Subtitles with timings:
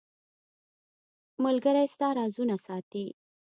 [1.43, 3.05] •ملګری ستا رازونه ساتي.